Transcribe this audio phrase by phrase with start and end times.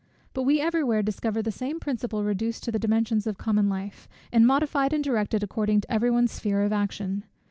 [0.33, 4.09] But we every where discover the same principle reduced to the dimensions of common life,
[4.31, 7.23] and modified and directed according to every one's sphere of action.